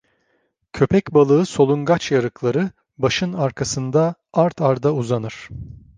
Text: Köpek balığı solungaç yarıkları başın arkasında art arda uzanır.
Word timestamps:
Köpek 0.73 1.13
balığı 1.13 1.45
solungaç 1.45 2.11
yarıkları 2.11 2.71
başın 2.97 3.33
arkasında 3.33 4.15
art 4.33 4.61
arda 4.61 4.93
uzanır. 4.93 5.49